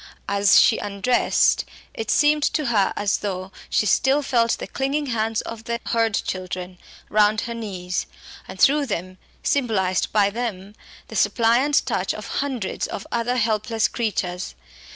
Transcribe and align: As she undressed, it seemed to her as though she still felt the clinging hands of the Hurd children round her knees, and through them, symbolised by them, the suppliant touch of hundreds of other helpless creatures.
As 0.27 0.59
she 0.59 0.79
undressed, 0.79 1.63
it 1.93 2.09
seemed 2.09 2.41
to 2.55 2.65
her 2.73 2.91
as 2.95 3.19
though 3.19 3.51
she 3.69 3.85
still 3.85 4.23
felt 4.23 4.53
the 4.57 4.65
clinging 4.65 5.05
hands 5.05 5.41
of 5.41 5.65
the 5.65 5.79
Hurd 5.85 6.15
children 6.15 6.79
round 7.07 7.41
her 7.41 7.53
knees, 7.53 8.07
and 8.47 8.59
through 8.59 8.87
them, 8.87 9.19
symbolised 9.43 10.11
by 10.11 10.31
them, 10.31 10.73
the 11.09 11.15
suppliant 11.15 11.85
touch 11.85 12.15
of 12.15 12.25
hundreds 12.41 12.87
of 12.87 13.05
other 13.11 13.35
helpless 13.35 13.87
creatures. 13.87 14.55